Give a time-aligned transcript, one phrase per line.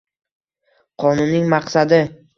[1.05, 2.05] Qonunning maqsadi